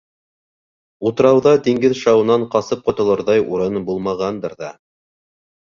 Утрауҙа 1.09 1.53
диңгеҙ 1.67 1.93
шауынан 1.99 2.47
ҡасып 2.55 2.81
ҡотолорҙай 2.89 3.47
урын 3.59 3.79
булмағандыр 3.91 4.57
ҙа. 4.65 4.73